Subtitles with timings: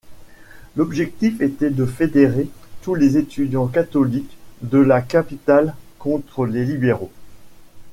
[0.77, 2.49] L'objectif était de fédérer
[2.81, 7.11] tous les étudiants catholiques de la capitale contre les libéraux.